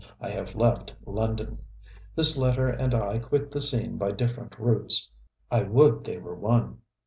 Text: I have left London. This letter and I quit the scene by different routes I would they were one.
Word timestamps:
I 0.19 0.29
have 0.31 0.55
left 0.55 0.95
London. 1.05 1.59
This 2.15 2.35
letter 2.35 2.67
and 2.69 2.95
I 2.95 3.19
quit 3.19 3.51
the 3.51 3.61
scene 3.61 3.97
by 3.99 4.13
different 4.13 4.57
routes 4.57 5.07
I 5.51 5.61
would 5.61 6.03
they 6.05 6.17
were 6.17 6.33
one. 6.33 6.79